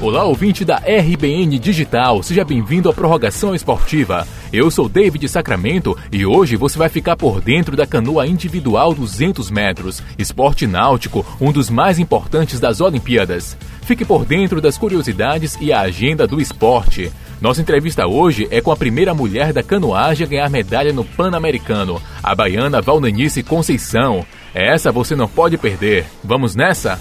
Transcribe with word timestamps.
Olá, 0.00 0.24
ouvinte 0.24 0.64
da 0.64 0.76
RBN 0.76 1.56
Digital, 1.58 2.22
seja 2.22 2.44
bem-vindo 2.44 2.90
à 2.90 2.92
Prorrogação 2.92 3.54
Esportiva. 3.54 4.26
Eu 4.52 4.70
sou 4.70 4.88
David 4.88 5.26
Sacramento 5.28 5.96
e 6.10 6.26
hoje 6.26 6.56
você 6.56 6.76
vai 6.76 6.88
ficar 6.88 7.16
por 7.16 7.40
dentro 7.40 7.76
da 7.76 7.86
canoa 7.86 8.26
individual 8.26 8.92
200 8.92 9.50
metros, 9.50 10.02
esporte 10.18 10.66
náutico, 10.66 11.24
um 11.40 11.52
dos 11.52 11.70
mais 11.70 11.98
importantes 11.98 12.58
das 12.58 12.80
Olimpíadas. 12.80 13.56
Fique 13.82 14.04
por 14.04 14.24
dentro 14.26 14.60
das 14.60 14.76
curiosidades 14.76 15.56
e 15.60 15.72
a 15.72 15.82
agenda 15.82 16.26
do 16.26 16.40
esporte. 16.40 17.10
Nossa 17.40 17.62
entrevista 17.62 18.06
hoje 18.06 18.48
é 18.50 18.60
com 18.60 18.72
a 18.72 18.76
primeira 18.76 19.14
mulher 19.14 19.52
da 19.52 19.62
canoagem 19.62 20.26
a 20.26 20.28
ganhar 20.28 20.50
medalha 20.50 20.92
no 20.92 21.04
Pan-Americano, 21.04 22.02
a 22.22 22.34
baiana 22.34 22.82
Valdenice 22.82 23.42
Conceição. 23.44 24.26
Essa 24.52 24.90
você 24.90 25.14
não 25.14 25.28
pode 25.28 25.56
perder. 25.56 26.04
Vamos 26.22 26.54
nessa? 26.54 27.00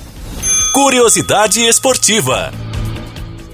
Curiosidade 0.74 1.60
esportiva. 1.62 2.52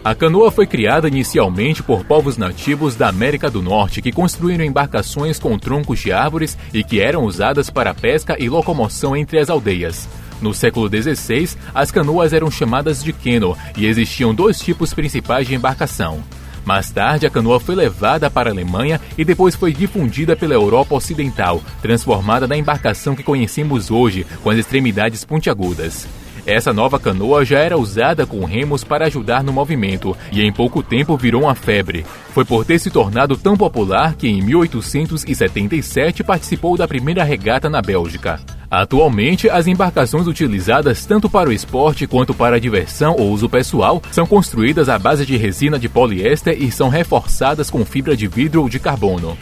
A 0.02 0.16
canoa 0.16 0.50
foi 0.50 0.66
criada 0.66 1.10
inicialmente 1.10 1.84
por 1.84 2.06
povos 2.06 2.38
nativos 2.38 2.96
da 2.96 3.10
América 3.10 3.52
do 3.52 3.62
Norte 3.62 4.02
que 4.02 4.14
construíram 4.14 4.64
embarcações 4.64 5.38
com 5.38 5.60
troncos 5.60 6.00
de 6.00 6.12
árvores 6.12 6.58
e 6.74 6.86
que 6.86 7.02
eram 7.02 7.26
usadas 7.26 7.70
para 7.70 7.94
pesca 7.94 8.38
e 8.40 8.48
locomoção 8.48 9.16
entre 9.16 9.38
as 9.40 9.50
aldeias. 9.50 10.08
No 10.42 10.54
século 10.54 10.88
XVI, 10.88 11.58
as 11.76 11.92
canoas 11.92 12.32
eram 12.32 12.50
chamadas 12.50 13.04
de 13.04 13.12
queno 13.12 13.58
e 13.76 13.86
existiam 13.86 14.34
dois 14.34 14.58
tipos 14.60 14.94
principais 14.94 15.46
de 15.46 15.54
embarcação. 15.54 16.24
Mais 16.66 16.90
tarde, 16.90 17.26
a 17.26 17.30
canoa 17.30 17.60
foi 17.60 17.76
levada 17.76 18.30
para 18.30 18.50
a 18.50 18.54
Alemanha 18.54 19.02
e 19.18 19.26
depois 19.26 19.54
foi 19.54 19.74
difundida 19.74 20.34
pela 20.34 20.54
Europa 20.54 20.96
Ocidental, 20.96 21.62
transformada 21.82 22.48
na 22.48 22.56
embarcação 22.56 23.16
que 23.16 23.24
conhecemos 23.24 23.92
hoje, 23.92 24.26
com 24.42 24.50
as 24.50 24.58
extremidades 24.58 25.26
pontiagudas. 25.26 26.08
Essa 26.50 26.74
nova 26.74 27.00
canoa 27.00 27.46
já 27.46 27.60
era 27.60 27.78
usada 27.78 28.26
com 28.26 28.44
remos 28.44 28.84
para 28.84 29.06
ajudar 29.06 29.44
no 29.44 29.54
movimento 29.54 30.18
e 30.32 30.42
em 30.42 30.52
pouco 30.52 30.82
tempo 30.82 31.16
virou 31.16 31.44
uma 31.44 31.54
febre. 31.54 32.04
Foi 32.34 32.44
por 32.44 32.66
ter 32.66 32.80
se 32.80 32.90
tornado 32.90 33.38
tão 33.38 33.56
popular 33.56 34.16
que 34.16 34.28
em 34.28 34.42
1877 34.42 36.24
participou 36.24 36.76
da 36.76 36.88
primeira 36.88 37.24
regata 37.24 37.70
na 37.70 37.84
Bélgica. 37.84 38.40
Atualmente, 38.68 39.48
as 39.48 39.68
embarcações 39.68 40.26
utilizadas 40.26 41.06
tanto 41.06 41.30
para 41.30 41.50
o 41.50 41.54
esporte 41.54 42.08
quanto 42.08 42.34
para 42.34 42.56
a 42.56 42.60
diversão 42.60 43.16
ou 43.16 43.30
uso 43.30 43.48
pessoal 43.48 44.02
são 44.12 44.26
construídas 44.26 44.90
à 44.90 44.98
base 44.98 45.28
de 45.28 45.38
resina 45.38 45.78
de 45.78 45.88
poliéster 45.88 46.60
e 46.60 46.72
são 46.72 46.90
reforçadas 46.90 47.70
com 47.70 47.86
fibra 47.86 48.18
de 48.18 48.28
vidro 48.28 48.64
ou 48.64 48.70
de 48.70 48.80
carbono. 48.80 49.38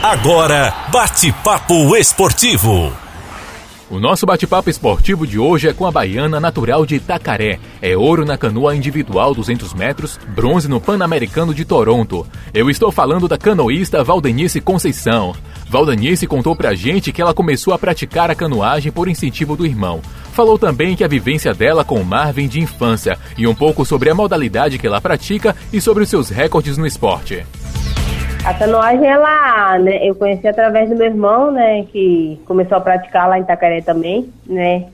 Agora, 0.00 0.72
bate-papo 0.92 1.96
esportivo. 1.96 2.92
O 3.90 3.98
nosso 3.98 4.24
bate-papo 4.24 4.70
esportivo 4.70 5.26
de 5.26 5.36
hoje 5.36 5.66
é 5.66 5.72
com 5.72 5.84
a 5.84 5.90
baiana 5.90 6.38
natural 6.38 6.86
de 6.86 6.94
Itacaré. 6.94 7.58
É 7.82 7.96
ouro 7.96 8.24
na 8.24 8.38
canoa 8.38 8.76
individual 8.76 9.34
200 9.34 9.74
metros, 9.74 10.16
bronze 10.28 10.68
no 10.68 10.80
Pan-Americano 10.80 11.52
de 11.52 11.64
Toronto. 11.64 12.24
Eu 12.54 12.70
estou 12.70 12.92
falando 12.92 13.26
da 13.26 13.36
canoísta 13.36 14.04
Valdenice 14.04 14.60
Conceição. 14.60 15.34
Valdenice 15.68 16.28
contou 16.28 16.54
pra 16.54 16.72
gente 16.72 17.10
que 17.10 17.20
ela 17.20 17.34
começou 17.34 17.74
a 17.74 17.78
praticar 17.78 18.30
a 18.30 18.34
canoagem 18.36 18.92
por 18.92 19.08
incentivo 19.08 19.56
do 19.56 19.66
irmão. 19.66 20.00
Falou 20.34 20.56
também 20.56 20.94
que 20.94 21.02
a 21.02 21.08
vivência 21.08 21.52
dela 21.52 21.84
com 21.84 22.00
o 22.00 22.04
mar 22.04 22.32
vem 22.32 22.46
de 22.46 22.60
infância 22.60 23.18
e 23.36 23.44
um 23.44 23.56
pouco 23.56 23.84
sobre 23.84 24.08
a 24.08 24.14
modalidade 24.14 24.78
que 24.78 24.86
ela 24.86 25.00
pratica 25.00 25.56
e 25.72 25.80
sobre 25.80 26.04
os 26.04 26.08
seus 26.08 26.28
recordes 26.28 26.78
no 26.78 26.86
esporte. 26.86 27.44
A 28.42 28.54
canoagem, 28.54 29.06
ela, 29.06 29.78
né, 29.78 30.08
eu 30.08 30.14
conheci 30.14 30.48
através 30.48 30.88
do 30.88 30.96
meu 30.96 31.06
irmão, 31.06 31.50
né, 31.50 31.84
que 31.84 32.40
começou 32.46 32.78
a 32.78 32.80
praticar 32.80 33.28
lá 33.28 33.38
em 33.38 33.42
Itacaré 33.42 33.82
também, 33.82 34.32
né, 34.46 34.86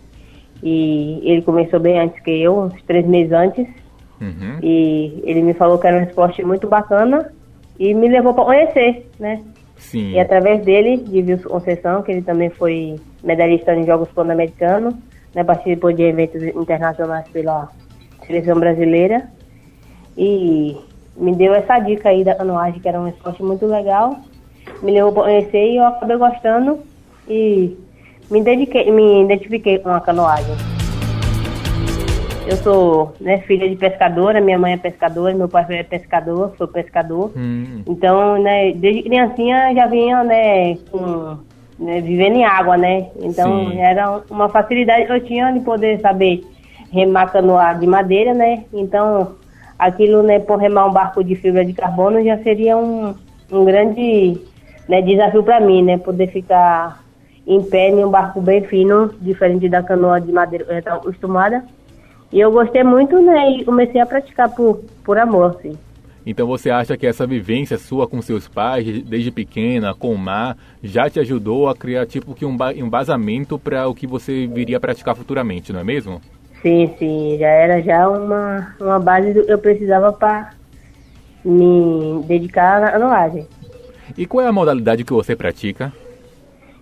e 0.63 1.21
ele 1.23 1.43
começou 1.43 1.79
bem 1.79 1.99
antes 1.99 2.21
que 2.23 2.31
eu, 2.31 2.59
uns 2.59 2.83
três 2.83 3.07
meses 3.07 3.33
antes, 3.33 3.67
uhum. 4.21 4.59
e 4.63 5.23
ele 5.25 5.43
me 5.43 5.55
falou 5.55 5.79
que 5.79 5.87
era 5.87 5.97
um 5.97 6.03
esporte 6.03 6.43
muito 6.43 6.67
bacana 6.67 7.33
e 7.79 7.95
me 7.95 8.09
levou 8.09 8.35
para 8.35 8.45
conhecer, 8.45 9.09
né. 9.19 9.41
Sim. 9.77 10.13
E 10.13 10.19
através 10.19 10.65
dele, 10.65 10.97
de 10.97 11.21
Wilson 11.21 11.49
Conceição, 11.49 12.03
que 12.03 12.11
ele 12.11 12.23
também 12.23 12.51
foi 12.51 12.97
medalhista 13.23 13.75
em 13.75 13.87
Jogos 13.87 14.09
Pan-Americanos, 14.09 14.95
né, 15.35 15.45
participou 15.45 15.93
de 15.93 16.03
eventos 16.03 16.43
internacionais 16.43 17.29
pela 17.29 17.69
seleção 18.27 18.59
brasileira, 18.59 19.29
e 20.19 20.77
me 21.17 21.35
deu 21.35 21.55
essa 21.55 21.79
dica 21.79 22.11
aí 22.11 22.23
da 22.23 22.35
canoagem, 22.35 22.81
que 22.81 22.89
era 22.89 23.01
um 23.01 23.09
esporte 23.09 23.43
muito 23.43 23.67
legal. 23.67 24.17
Me 24.83 24.93
levou 24.93 25.13
para 25.13 25.25
conhecer 25.25 25.73
e 25.73 25.77
eu 25.77 25.87
acabei 25.87 26.17
gostando 26.17 26.79
e 27.29 27.77
me, 28.31 28.43
dediquei, 28.43 28.91
me 28.91 29.25
identifiquei 29.25 29.79
com 29.79 29.89
a 29.89 30.01
canoagem. 30.01 30.55
Eu 32.47 32.57
sou 32.59 33.13
né, 33.21 33.39
filha 33.39 33.69
de 33.69 33.75
pescadora, 33.75 34.41
minha 34.41 34.59
mãe 34.59 34.75
é 34.75 34.77
pescadora, 34.77 35.35
meu 35.35 35.49
pai 35.49 35.67
é 35.71 35.83
pescador, 35.83 36.55
sou 36.57 36.69
pescador. 36.69 37.33
Hum. 37.37 37.83
Então, 37.87 38.41
né, 38.41 38.73
desde 38.73 39.03
criancinha 39.03 39.75
já 39.75 39.87
vinha, 39.87 40.23
né, 40.23 40.77
com, 40.91 41.39
né, 41.79 42.01
vivendo 42.01 42.37
em 42.37 42.45
água, 42.45 42.77
né? 42.77 43.09
Então 43.21 43.71
Sim. 43.71 43.81
era 43.81 44.23
uma 44.31 44.49
facilidade 44.49 45.07
que 45.07 45.13
eu 45.13 45.25
tinha 45.25 45.51
de 45.51 45.61
poder 45.61 46.01
saber 46.01 46.45
remar 46.93 47.33
canoa 47.33 47.73
de 47.73 47.87
madeira, 47.87 48.33
né? 48.33 48.63
Então 48.73 49.35
aquilo, 49.79 50.23
né, 50.23 50.39
por 50.39 50.59
remar 50.59 50.87
um 50.87 50.93
barco 50.93 51.23
de 51.23 51.35
fibra 51.35 51.65
de 51.65 51.73
carbono 51.73 52.23
já 52.25 52.39
seria 52.39 52.77
um, 52.77 53.15
um 53.51 53.65
grande 53.65 54.41
né, 54.89 55.03
desafio 55.03 55.43
para 55.43 55.61
mim, 55.61 55.83
né, 55.83 55.99
poder 55.99 56.29
ficar 56.29 57.05
em 57.47 57.63
pé 57.63 57.91
em 57.91 58.05
um 58.05 58.11
barco 58.11 58.41
bem 58.41 58.63
fino, 58.63 59.13
diferente 59.21 59.69
da 59.69 59.83
canoa 59.83 60.21
de 60.21 60.33
madeira 60.33 60.67
eu 60.69 60.79
estava 60.79 60.97
acostumada. 60.97 61.65
E 62.33 62.41
eu 62.41 62.51
gostei 62.51 62.83
muito, 62.83 63.21
né, 63.21 63.53
e 63.53 63.65
comecei 63.65 64.01
a 64.01 64.07
praticar 64.07 64.53
por, 64.53 64.83
por 65.05 65.17
amor, 65.17 65.57
assim. 65.57 65.79
Então 66.27 66.45
você 66.45 66.71
acha 66.71 66.97
que 66.97 67.07
essa 67.07 67.25
vivência 67.25 67.79
sua 67.79 68.09
com 68.09 68.21
seus 68.21 68.49
pais, 68.49 68.85
desde 69.05 69.31
pequena, 69.31 69.95
com 69.95 70.13
o 70.13 70.19
mar, 70.19 70.57
já 70.83 71.09
te 71.09 71.21
ajudou 71.21 71.69
a 71.69 71.77
criar 71.77 72.05
tipo 72.05 72.35
que 72.35 72.45
um 72.45 72.57
embasamento 72.75 73.57
para 73.57 73.87
o 73.87 73.95
que 73.95 74.09
você 74.09 74.45
viria 74.49 74.79
a 74.79 74.81
praticar 74.81 75.15
futuramente, 75.15 75.73
não 75.73 75.79
é 75.79 75.85
mesmo? 75.85 76.21
Sim, 76.67 76.93
sim, 76.99 77.37
já 77.39 77.47
era 77.47 77.81
já 77.81 78.09
uma, 78.09 78.75
uma 78.81 78.99
base 78.99 79.33
que 79.33 79.53
eu 79.53 79.57
precisava 79.57 80.13
para 80.13 80.51
me 81.45 82.25
dedicar 82.27 82.83
à 82.83 82.91
canoagem. 82.91 83.47
E 84.19 84.27
qual 84.27 84.45
é 84.45 84.49
a 84.49 84.53
modalidade 84.53 85.05
que 85.05 85.13
você 85.13 85.37
pratica? 85.37 85.93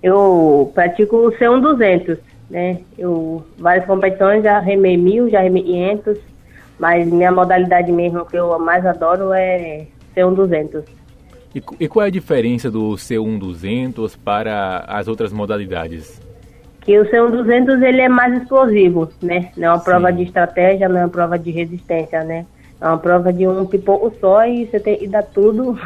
Eu 0.03 0.73
pratico 0.75 1.17
o 1.17 1.33
C1 1.33 1.61
200, 1.61 2.17
né? 2.49 2.79
Eu, 2.97 3.45
várias 3.59 3.85
competições, 3.85 4.43
já 4.43 4.59
remei 4.59 4.97
mil, 4.97 5.29
já 5.29 5.41
remei 5.43 5.63
500, 5.63 6.19
mas 6.79 7.07
minha 7.07 7.31
modalidade 7.31 7.93
mesmo 7.93 8.25
que 8.25 8.39
eu 8.39 8.59
mais 8.59 8.87
adoro 8.87 9.35
é 9.35 9.85
C1 10.17 10.35
200. 10.35 10.83
E, 11.55 11.63
e 11.79 11.89
qual 11.89 12.07
é 12.07 12.09
a 12.09 12.11
diferença 12.11 12.71
do 12.71 12.93
C1 12.93 13.39
200 13.39 14.17
para 14.17 14.87
as 14.89 15.09
outras 15.09 15.31
modalidades? 15.31 16.23
Que 16.85 16.99
o 16.99 17.05
C1200 17.05 17.83
ele 17.83 18.03
é 18.03 18.09
mais 18.09 18.35
explosivo, 18.43 19.09
né? 19.23 19.51
Não 19.57 19.69
é 19.69 19.71
uma 19.71 19.81
prova 19.81 20.11
Sim. 20.11 20.17
de 20.17 20.23
estratégia, 20.25 20.89
não 20.89 21.01
é 21.01 21.05
uma 21.05 21.11
prova 21.11 21.39
de 21.39 21.51
resistência, 21.51 22.23
né? 22.23 22.45
É 22.81 22.87
uma 22.87 22.99
prova 22.99 23.33
de 23.33 23.47
um 23.49 23.65
pipoco 23.65 24.13
só 24.21 24.47
e 24.47 24.67
você 24.67 24.79
tem 24.79 24.99
que 24.99 25.07
dar 25.07 25.23
tudo. 25.23 25.79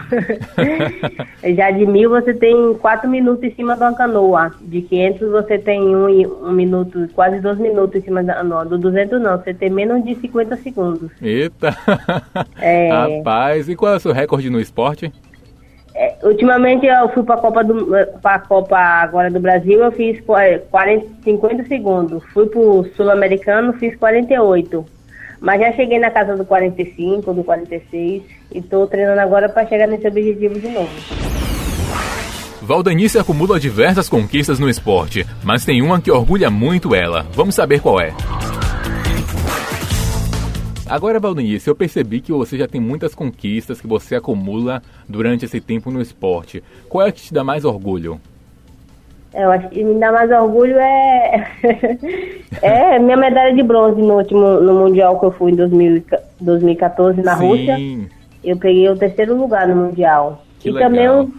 Já 1.57 1.71
de 1.71 1.87
mil 1.87 2.11
você 2.11 2.35
tem 2.35 2.75
quatro 2.75 3.09
minutos 3.09 3.45
em 3.45 3.55
cima 3.55 3.77
de 3.77 3.83
uma 3.83 3.95
canoa. 3.95 4.53
De 4.61 4.83
500 4.83 5.31
você 5.31 5.59
tem 5.59 5.95
um, 5.95 6.09
um 6.45 6.51
minuto, 6.51 7.09
quase 7.15 7.39
dois 7.41 7.59
minutos 7.59 7.95
em 7.95 8.01
cima 8.03 8.25
da 8.25 8.35
canoa. 8.35 8.65
Do 8.65 8.79
200 8.79 9.21
não, 9.21 9.39
você 9.39 9.55
tem 9.55 9.71
menos 9.71 10.05
de 10.05 10.17
50 10.17 10.57
segundos. 10.57 11.11
Eita! 11.23 11.77
É... 12.61 12.89
Rapaz, 12.89 13.69
e 13.69 13.77
qual 13.77 13.93
é 13.93 13.97
o 13.97 14.01
seu 14.01 14.13
recorde 14.13 14.51
no 14.51 14.61
esporte? 14.61 15.13
É, 16.01 16.15
ultimamente 16.23 16.87
eu 16.87 17.09
fui 17.09 17.25
para 17.25 17.35
a 17.35 17.39
Copa 17.39 17.65
do 17.65 17.89
pra 18.23 18.39
Copa 18.39 18.79
agora 18.79 19.29
do 19.29 19.41
Brasil, 19.41 19.81
eu 19.81 19.91
fiz 19.91 20.21
40, 20.21 21.07
50 21.25 21.65
segundos. 21.65 22.23
Fui 22.33 22.47
para 22.47 22.61
o 22.61 22.85
Sul-Americano, 22.97 23.73
fiz 23.73 23.97
48. 23.97 24.87
Mas 25.41 25.61
já 25.61 25.73
cheguei 25.73 25.99
na 25.99 26.11
casa 26.11 26.37
do 26.37 26.45
45, 26.45 27.35
do 27.35 27.43
46 27.43 28.23
e 28.55 28.59
estou 28.59 28.87
treinando 28.87 29.21
agora 29.21 29.49
para 29.49 29.67
chegar 29.67 29.89
nesse 29.89 30.07
objetivo 30.07 30.61
de 30.61 30.69
novo. 30.69 30.91
Valdanice 32.63 33.19
acumula 33.19 33.59
diversas 33.59 34.09
conquistas 34.09 34.61
no 34.61 34.69
esporte, 34.69 35.27
mas 35.43 35.65
tem 35.65 35.83
uma 35.83 36.01
que 36.01 36.13
orgulha 36.13 36.49
muito 36.49 36.95
ela. 36.95 37.27
Vamos 37.33 37.57
saber 37.57 37.81
qual 37.81 38.01
é. 38.01 38.13
Agora, 40.89 41.21
Valdenice, 41.21 41.69
eu 41.69 41.75
percebi 41.75 42.21
que 42.21 42.33
você 42.33 42.57
já 42.57 42.67
tem 42.67 42.81
muitas 42.81 43.15
conquistas 43.15 43.81
que 43.81 43.87
você 43.87 44.17
acumula 44.17 44.83
durante 45.09 45.45
esse 45.45 45.61
tempo 45.61 45.91
no 45.91 46.01
esporte. 46.01 46.63
Qual 46.89 47.07
é 47.07 47.13
que 47.13 47.21
te 47.21 47.35
dá 47.35 47.45
mais 47.45 47.65
orgulho? 47.65 48.21
Eu 49.35 49.51
acho 49.51 49.69
que 49.69 49.85
me 49.85 50.01
dá 50.01 50.11
mais 50.11 50.31
orgulho 50.31 50.77
é, 50.79 51.47
É, 52.63 52.99
minha 52.99 53.17
medalha 53.17 53.55
de 53.55 53.63
bronze 53.63 54.01
no 54.01 54.17
último 54.17 54.61
no 54.61 54.75
Mundial 54.75 55.21
que 55.21 55.27
eu 55.27 55.31
fui 55.31 55.53
em 55.53 55.55
2000, 55.55 56.03
2014 56.41 57.23
na 57.23 57.37
Sim. 57.37 57.47
Rússia. 57.47 57.77
Eu 58.43 58.57
peguei 58.57 58.89
o 58.89 58.97
terceiro 58.97 59.37
lugar 59.37 59.69
no 59.69 59.77
Mundial. 59.77 60.45
Que 60.59 60.71
e 60.71 60.73
legal. 60.73 60.91
também 60.91 61.09
o, 61.09 61.33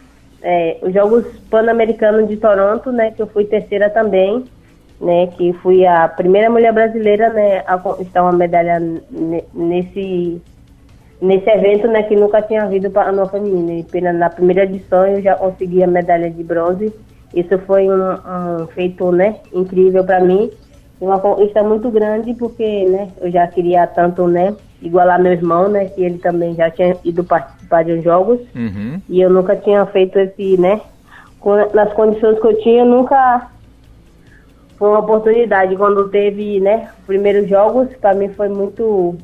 é, 0.44 0.78
os 0.84 0.94
Jogos 0.94 1.26
Pan-Americanos 1.50 2.30
de 2.30 2.38
Toronto, 2.38 2.92
né? 2.92 3.12
Que 3.12 3.22
eu 3.22 3.28
fui 3.28 3.46
terceira 3.46 3.90
também. 3.90 4.46
Né, 5.00 5.28
que 5.28 5.54
fui 5.54 5.86
a 5.86 6.10
primeira 6.10 6.50
mulher 6.50 6.74
brasileira 6.74 7.30
né, 7.30 7.64
a 7.66 7.78
conquistar 7.78 8.22
uma 8.22 8.34
medalha 8.34 8.82
nesse, 9.54 10.42
nesse 11.22 11.50
evento 11.50 11.88
né, 11.88 12.04
que 12.04 12.18
nunca 12.18 12.42
tinha 12.42 12.64
havido 12.64 12.92
para 12.92 13.08
a 13.08 13.12
nossa 13.14 13.32
feminina. 13.32 13.86
E 13.94 14.02
na 14.02 14.30
primeira 14.30 14.64
edição 14.64 15.08
eu 15.08 15.22
já 15.22 15.36
consegui 15.36 15.82
a 15.82 15.88
medalha 15.88 16.30
de 16.30 16.44
bronze. 16.44 16.94
Isso 17.34 17.58
foi 17.60 17.88
um, 17.90 17.94
um 17.94 18.68
feito 18.68 19.10
né, 19.10 19.38
incrível 19.54 20.04
para 20.04 20.20
mim 20.20 20.52
uma 21.02 21.20
conquista 21.20 21.64
muito 21.64 21.90
grande 21.90 22.34
porque, 22.34 22.86
né, 22.86 23.10
eu 23.22 23.32
já 23.32 23.48
queria 23.48 23.88
tanto, 23.88 24.28
né, 24.28 24.56
igualar 24.82 25.22
meu 25.22 25.32
irmão, 25.32 25.70
né, 25.70 25.86
que 25.86 26.04
ele 26.04 26.18
também 26.18 26.54
já 26.56 26.70
tinha 26.70 26.96
ido 27.04 27.24
participar 27.24 27.84
de 27.84 27.94
uns 27.94 28.04
jogos 28.04 28.40
uhum. 28.56 29.02
e 29.08 29.22
eu 29.22 29.30
nunca 29.30 29.56
tinha 29.56 29.86
feito 29.88 30.20
esse, 30.20 30.60
né, 30.60 30.82
nas 31.74 31.94
condições 31.94 32.40
que 32.40 32.48
eu 32.48 32.58
tinha, 32.60 32.84
nunca 32.84 33.50
foi 34.80 34.90
uma 34.90 35.00
oportunidade. 35.00 35.76
Quando 35.76 36.08
teve, 36.08 36.62
né, 36.62 36.90
os 37.02 37.06
primeiros 37.06 37.48
jogos, 37.50 37.90
para 37.98 38.16
mim 38.16 38.30
foi 38.30 38.48
muito, 38.48 39.16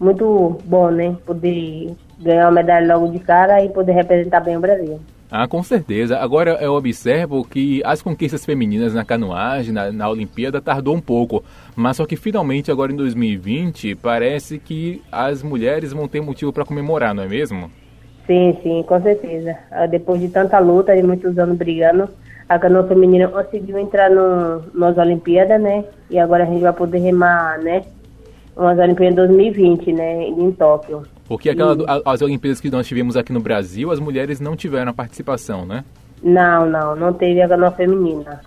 muito 0.00 0.58
bom, 0.64 0.90
né, 0.90 1.14
poder 1.26 1.94
ganhar 2.18 2.46
uma 2.46 2.52
medalha 2.52 2.96
logo 2.96 3.12
de 3.12 3.18
cara 3.18 3.62
e 3.62 3.68
poder 3.68 3.92
representar 3.92 4.40
bem 4.40 4.56
o 4.56 4.60
Brasil. 4.60 4.98
Ah, 5.30 5.46
com 5.48 5.62
certeza. 5.62 6.18
Agora 6.18 6.58
eu 6.60 6.74
observo 6.74 7.42
que 7.42 7.82
as 7.84 8.02
conquistas 8.02 8.44
femininas 8.44 8.94
na 8.94 9.04
canoagem, 9.04 9.72
na, 9.72 9.90
na 9.90 10.08
Olimpíada, 10.08 10.60
tardou 10.60 10.94
um 10.94 11.00
pouco. 11.00 11.42
Mas 11.74 11.96
só 11.96 12.04
que 12.04 12.16
finalmente, 12.16 12.70
agora 12.70 12.92
em 12.92 12.96
2020, 12.96 13.94
parece 13.94 14.58
que 14.58 15.02
as 15.10 15.42
mulheres 15.42 15.92
vão 15.92 16.06
ter 16.06 16.20
motivo 16.20 16.52
para 16.52 16.66
comemorar, 16.66 17.14
não 17.14 17.22
é 17.22 17.28
mesmo? 17.28 17.70
Sim, 18.26 18.58
sim, 18.62 18.82
com 18.86 19.00
certeza. 19.00 19.56
Ah, 19.70 19.86
depois 19.86 20.20
de 20.20 20.28
tanta 20.28 20.58
luta 20.58 20.94
e 20.94 21.02
muitos 21.02 21.38
anos 21.38 21.56
brigando, 21.56 22.10
a 22.48 22.58
canoa 22.58 22.86
feminina 22.86 23.28
conseguiu 23.28 23.78
entrar 23.78 24.10
no, 24.10 24.62
nas 24.74 24.96
Olimpíadas, 24.98 25.60
né? 25.60 25.84
E 26.10 26.18
agora 26.18 26.44
a 26.44 26.46
gente 26.46 26.60
vai 26.60 26.72
poder 26.72 26.98
remar, 26.98 27.58
né? 27.58 27.82
Umas 28.56 28.78
Olimpíadas 28.78 29.16
2020, 29.16 29.92
né? 29.92 30.28
Em 30.28 30.52
Tóquio. 30.52 31.02
Porque 31.26 31.50
aquela, 31.50 31.76
as 32.04 32.20
Olimpíadas 32.20 32.60
que 32.60 32.70
nós 32.70 32.86
tivemos 32.86 33.16
aqui 33.16 33.32
no 33.32 33.40
Brasil, 33.40 33.90
as 33.90 33.98
mulheres 33.98 34.40
não 34.40 34.54
tiveram 34.54 34.90
a 34.90 34.94
participação, 34.94 35.64
né? 35.64 35.84
Não, 36.22 36.68
não, 36.68 36.94
não 36.94 37.12
teve 37.12 37.40
a 37.40 37.48
canoa 37.48 37.70
feminina. 37.70 38.40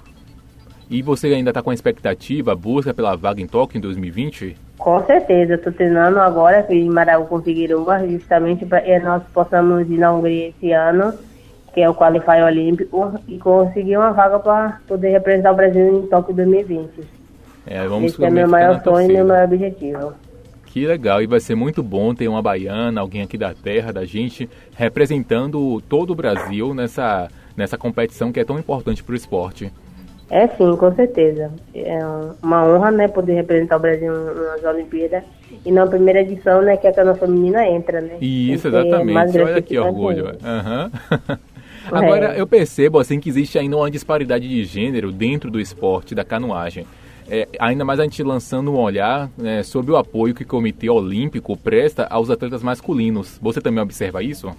E 0.89 1.01
você 1.01 1.27
ainda 1.27 1.50
está 1.50 1.63
com 1.63 1.71
a 1.71 1.74
expectativa, 1.74 2.56
busca 2.56 2.94
pela 2.94 3.15
vaga 3.15 3.41
em 3.41 3.48
Tóquio 3.48 3.80
em 3.80 3.81
2020? 3.81 4.56
Com 4.77 5.03
certeza, 5.06 5.56
estou 5.56 5.74
treinando 5.74 6.19
agora 6.19 6.65
em 6.69 6.88
Maraú 6.89 7.25
com 7.25 7.41
Figueiredo, 7.41 7.86
justamente 8.07 8.65
para 8.65 8.83
nós 9.00 9.24
possamos 9.33 9.89
ir 9.89 9.98
na 9.98 10.13
Hungria 10.13 10.50
esse 10.50 10.71
ano, 10.71 11.13
que 11.75 11.81
é 11.81 11.89
o 11.89 11.94
Qualify 11.94 12.42
Olímpico, 12.42 13.19
e 13.27 13.38
conseguir 13.38 13.98
uma 13.98 14.12
vaga 14.12 14.39
para 14.39 14.80
poder 14.88 15.10
representar 15.10 15.51
o 15.51 15.56
Brasil 15.56 16.00
em 16.00 16.07
Tóquio 16.07 16.33
2020. 16.33 16.89
É, 17.68 17.86
vamos 17.86 18.13
Esse 18.13 18.24
é 18.24 18.30
meu 18.30 18.48
maior 18.48 18.81
sonho 18.81 19.12
e 19.12 19.13
meu 19.13 19.25
maior 19.25 19.44
objetivo. 19.44 20.13
Que 20.68 20.88
legal, 20.88 21.22
e 21.22 21.27
vai 21.27 21.42
ser 21.42 21.54
muito 21.54 21.83
bom 21.83 22.16
ter 22.16 22.30
uma 22.30 22.42
baiana, 22.42 23.01
alguém 23.01 23.24
aqui 23.24 23.38
da 23.38 23.54
terra, 23.54 23.92
da 23.92 24.06
gente, 24.06 24.50
representando 24.77 25.81
todo 25.81 26.12
o 26.12 26.16
Brasil 26.16 26.74
nessa, 26.74 27.27
nessa 27.57 27.77
competição 27.77 28.31
que 28.31 28.39
é 28.39 28.45
tão 28.45 28.57
importante 28.57 29.04
para 29.04 29.12
o 29.12 29.16
esporte. 29.16 29.69
É 30.30 30.48
sim, 30.48 30.77
com 30.77 30.95
certeza. 30.95 31.51
É 31.74 32.00
uma 32.42 32.66
honra, 32.66 32.89
né, 32.89 33.07
poder 33.10 33.33
representar 33.33 33.75
o 33.75 33.80
Brasil 33.81 34.13
nas 34.13 34.63
Olimpíadas. 34.63 35.24
E 35.66 35.72
na 35.72 35.86
primeira 35.86 36.22
edição, 36.22 36.62
né, 36.62 36.77
que 36.77 36.88
a 36.88 36.94
canoa 36.94 37.16
feminina 37.16 37.68
entra, 37.68 38.00
né? 38.00 38.18
Isso, 38.22 38.69
exatamente. 38.69 39.39
Olha 39.39 39.62
que 39.62 39.77
orgulho. 39.77 40.27
Uhum. 40.27 41.38
Agora, 41.92 42.36
é. 42.36 42.42
eu 42.42 42.48
percebo, 42.48 43.00
assim, 43.00 43.20
que 43.20 43.30
existe 43.30 43.58
ainda 43.58 43.78
uma 43.78 43.92
disparidade 43.92 44.48
de 44.48 44.64
gênero 44.64 45.12
dentro 45.12 45.52
do 45.52 45.60
esporte 45.60 46.16
da 46.16 46.24
canoagem 46.24 46.86
é, 47.30 47.48
ainda 47.60 47.84
mais 47.84 48.00
a 48.00 48.04
gente 48.04 48.22
lançando 48.22 48.72
um 48.72 48.78
olhar 48.78 49.30
né, 49.38 49.64
sobre 49.64 49.92
o 49.92 49.98
apoio 49.98 50.34
que 50.34 50.44
o 50.44 50.48
Comitê 50.48 50.90
Olímpico 50.90 51.58
presta 51.58 52.06
aos 52.10 52.30
atletas 52.30 52.62
masculinos. 52.62 53.40
Você 53.42 53.60
também 53.60 53.82
observa 53.82 54.22
isso? 54.22 54.56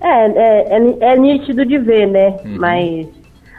É, 0.00 0.26
é, 0.26 0.78
é, 0.78 1.12
é 1.12 1.16
nítido 1.16 1.66
de 1.66 1.78
ver, 1.78 2.06
né? 2.06 2.38
Uhum. 2.44 2.56
Mas 2.58 3.08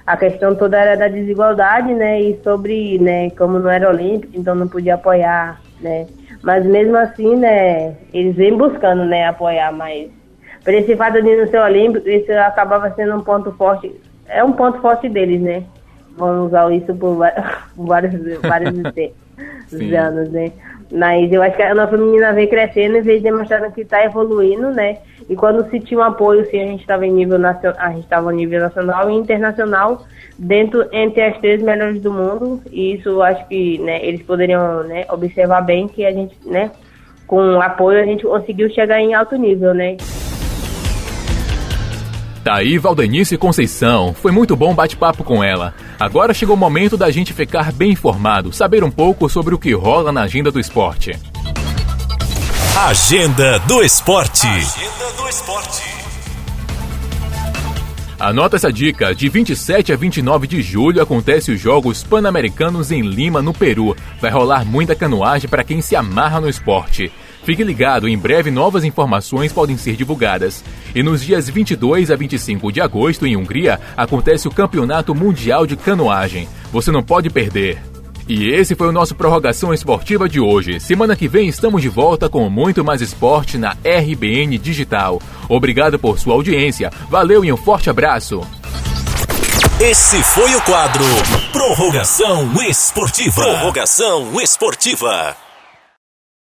a 0.08 0.18
questão 0.18 0.56
toda 0.56 0.78
era 0.78 0.96
da 0.96 1.08
desigualdade, 1.08 1.94
né? 1.94 2.22
E 2.22 2.40
sobre, 2.44 2.98
né, 2.98 3.30
como 3.32 3.60
não 3.60 3.70
era 3.70 3.90
olímpico, 3.90 4.34
então 4.36 4.56
não 4.56 4.68
podia 4.68 4.96
apoiar, 4.96 5.62
né? 5.80 6.08
Mas 6.42 6.66
mesmo 6.66 6.96
assim, 6.96 7.36
né, 7.36 7.96
eles 8.14 8.36
vêm 8.36 8.58
buscando, 8.58 9.04
né, 9.04 9.28
apoiar, 9.28 9.74
mas 9.74 10.10
por 10.64 10.74
esse 10.74 10.96
fato 10.96 11.22
de 11.22 11.36
não 11.36 11.48
ser 11.48 11.60
olímpico, 11.60 12.08
isso 12.08 12.32
acabava 12.32 12.92
sendo 12.96 13.16
um 13.16 13.22
ponto 13.22 13.52
forte, 13.54 13.94
é 14.28 14.44
um 14.44 14.52
ponto 14.52 14.80
forte 14.80 15.08
deles, 15.10 15.42
né? 15.42 15.64
vão 16.20 16.46
usar 16.46 16.72
isso 16.74 16.94
por 16.94 17.18
vários, 17.78 18.42
vários 18.42 18.76
anos, 19.98 20.30
né? 20.30 20.52
Mas 20.92 21.32
eu 21.32 21.42
acho 21.44 21.56
que 21.56 21.62
a 21.62 21.76
nossa 21.76 21.96
menina 21.96 22.34
vem 22.34 22.48
crescendo 22.48 22.98
e 22.98 23.02
vem 23.02 23.22
demonstrando 23.22 23.72
que 23.72 23.82
está 23.82 24.04
evoluindo, 24.04 24.72
né? 24.72 24.98
E 25.30 25.36
quando 25.36 25.70
se 25.70 25.80
tinha 25.80 26.00
um 26.00 26.04
apoio, 26.04 26.46
sim, 26.50 26.62
a 26.62 26.66
gente 26.66 26.82
estava 26.82 27.06
em 27.06 27.12
nível 27.12 27.38
nacional, 27.38 27.80
a 27.80 27.90
gente 27.92 28.04
estava 28.04 28.32
nível 28.32 28.60
nacional 28.60 29.10
e 29.10 29.14
internacional, 29.14 30.04
dentro 30.38 30.88
entre 30.92 31.22
as 31.22 31.38
três 31.38 31.62
melhores 31.62 32.02
do 32.02 32.12
mundo. 32.12 32.62
E 32.72 32.96
isso 32.96 33.10
eu 33.10 33.24
acho 33.24 33.48
que 33.48 33.78
né, 33.80 34.04
eles 34.04 34.24
poderiam 34.24 34.84
né, 34.84 35.06
observar 35.12 35.62
bem 35.62 35.88
que 35.88 36.04
a 36.04 36.12
gente, 36.12 36.36
né, 36.44 36.72
com 37.28 37.62
apoio, 37.62 38.02
a 38.02 38.06
gente 38.06 38.24
conseguiu 38.24 38.68
chegar 38.72 39.00
em 39.00 39.14
alto 39.14 39.36
nível, 39.36 39.76
né? 39.76 39.96
Tá 42.44 42.56
aí 42.56 42.78
Valdenice 42.78 43.38
Conceição. 43.38 44.14
Foi 44.14 44.32
muito 44.32 44.56
bom 44.56 44.74
bate-papo 44.74 45.24
com 45.24 45.44
ela. 45.44 45.74
Agora 46.00 46.34
chegou 46.34 46.56
o 46.56 46.60
momento 46.60 46.96
da 46.96 47.12
gente 47.12 47.34
ficar 47.34 47.72
bem 47.72 47.92
informado, 47.92 48.54
saber 48.54 48.84
um 48.84 48.92
pouco 48.92 49.30
sobre 49.30 49.54
o 49.54 49.60
que 49.60 49.74
rola 49.74 50.12
na 50.12 50.22
agenda 50.22 50.50
do 50.50 50.60
esporte. 50.60 51.12
Agenda 52.78 53.60
do 53.60 53.82
esporte. 53.84 54.48
Agenda 54.48 55.12
do 55.18 55.28
esporte. 55.28 55.84
Anota 58.18 58.56
essa 58.56 58.72
dica: 58.72 59.14
de 59.14 59.28
27 59.28 59.92
a 59.92 59.96
29 59.96 60.48
de 60.48 60.62
julho 60.62 61.02
acontece 61.02 61.52
os 61.52 61.60
Jogos 61.60 62.04
Pan-Americanos 62.04 62.92
em 62.92 63.02
Lima, 63.02 63.42
no 63.42 63.54
Peru. 63.54 63.96
Vai 64.22 64.32
rolar 64.32 64.66
muita 64.66 64.96
canoagem 64.96 65.50
para 65.50 65.64
quem 65.64 65.82
se 65.82 65.96
amarra 65.96 66.40
no 66.40 66.50
esporte. 66.50 67.12
Fique 67.50 67.64
ligado, 67.64 68.08
em 68.08 68.16
breve 68.16 68.52
novas 68.52 68.84
informações 68.84 69.52
podem 69.52 69.76
ser 69.76 69.96
divulgadas. 69.96 70.64
E 70.94 71.02
nos 71.02 71.26
dias 71.26 71.50
22 71.50 72.12
a 72.12 72.16
25 72.16 72.72
de 72.72 72.80
agosto, 72.80 73.26
em 73.26 73.36
Hungria, 73.36 73.80
acontece 73.98 74.48
o 74.48 74.52
Campeonato 74.52 75.16
Mundial 75.16 75.66
de 75.66 75.76
Canoagem. 75.76 76.48
Você 76.72 76.92
não 76.92 77.02
pode 77.02 77.28
perder. 77.32 77.82
E 78.28 78.52
esse 78.52 78.76
foi 78.76 78.88
o 78.88 78.92
nosso 78.92 79.16
Prorrogação 79.16 79.74
Esportiva 79.74 80.30
de 80.30 80.40
hoje. 80.40 80.80
Semana 80.80 81.16
que 81.16 81.28
vem 81.28 81.48
estamos 81.48 81.82
de 81.82 81.90
volta 81.90 82.30
com 82.30 82.48
muito 82.52 82.86
mais 82.86 83.02
esporte 83.02 83.58
na 83.58 83.72
RBN 83.84 84.56
Digital. 84.60 85.20
Obrigado 85.50 85.98
por 85.98 86.20
sua 86.20 86.36
audiência. 86.36 86.92
Valeu 87.10 87.44
e 87.44 87.52
um 87.52 87.58
forte 87.58 87.90
abraço. 87.90 88.42
Esse 89.82 90.22
foi 90.22 90.54
o 90.54 90.62
quadro 90.62 91.04
Prorrogação 91.52 92.62
Esportiva. 92.62 93.42
Prorrogação 93.42 94.40
Esportiva. 94.40 95.49